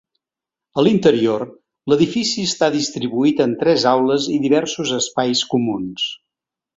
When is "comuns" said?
5.53-6.07